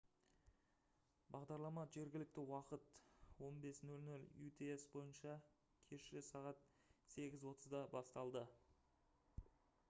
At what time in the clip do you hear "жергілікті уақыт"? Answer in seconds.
1.95-2.87